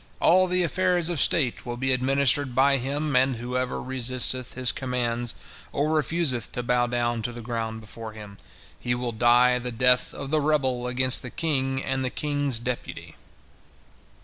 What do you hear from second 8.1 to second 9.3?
him, he will